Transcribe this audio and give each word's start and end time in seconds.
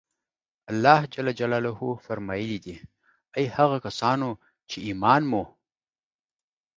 الله 0.69 1.05
جل 1.17 1.27
جلاله 1.39 1.81
فرمایلي 2.07 2.57
دي: 2.65 2.75
اې 3.37 3.43
هغه 3.57 3.77
کسانو 3.85 4.29
چې 4.69 4.77
ایمان 4.87 5.21
مو 5.31 5.43